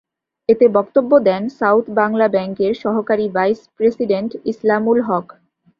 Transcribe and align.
এতে 0.49 0.65
বক্তব্য 0.77 1.11
দেন 1.27 1.43
সাউথ 1.59 1.85
বাংলা 1.99 2.27
ব্যাংকের 2.27 2.73
সহকারী 2.83 3.27
ভাইস 3.35 3.59
প্রেসিডেন্ট 3.77 4.31
ইসলামুল 4.51 4.99
হক। 5.01 5.25